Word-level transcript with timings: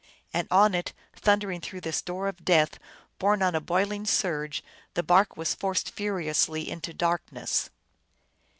And 0.33 0.47
on 0.49 0.73
it, 0.73 0.93
thundering 1.15 1.61
through 1.61 1.81
this 1.81 2.01
door 2.01 2.27
of 2.27 2.43
death, 2.43 2.79
borne 3.19 3.43
on 3.43 3.53
a 3.53 3.61
boiling 3.61 4.05
surge, 4.05 4.63
the 4.95 5.03
bark 5.03 5.37
was 5.37 5.53
forced 5.53 5.91
furiously 5.91 6.67
into 6.67 6.91
darkness. 6.91 7.69